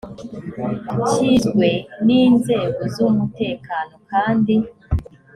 kizwe 1.09 1.69
n 2.05 2.07
inzego 2.23 2.81
z 2.93 2.97
umutekano 3.09 3.93
kandi 4.11 4.55